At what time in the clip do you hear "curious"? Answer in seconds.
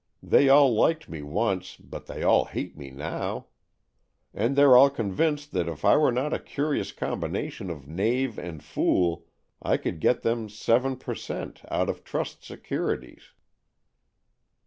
6.39-6.91